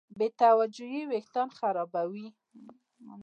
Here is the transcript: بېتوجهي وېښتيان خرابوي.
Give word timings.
بېتوجهي 0.17 1.01
وېښتيان 1.09 1.49
خرابوي. 1.57 2.27